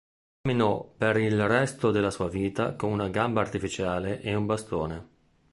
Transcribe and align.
Camminò 0.41 0.83
per 0.97 1.17
il 1.17 1.47
resto 1.47 1.91
della 1.91 2.09
sua 2.09 2.27
vita 2.27 2.73
con 2.73 2.89
una 2.91 3.09
gamba 3.09 3.41
artificiale 3.41 4.19
e 4.21 4.33
un 4.33 4.47
bastone. 4.47 5.07